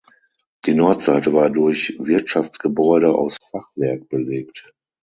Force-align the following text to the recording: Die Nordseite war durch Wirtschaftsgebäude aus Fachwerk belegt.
Die 0.65 0.73
Nordseite 0.73 1.31
war 1.31 1.51
durch 1.51 1.95
Wirtschaftsgebäude 1.99 3.13
aus 3.13 3.37
Fachwerk 3.51 4.09
belegt. 4.09 4.73